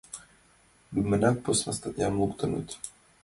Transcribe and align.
Лӱмынак 0.93 1.37
посна 1.43 1.71
статьям 1.77 2.13
луктыныт. 2.21 2.69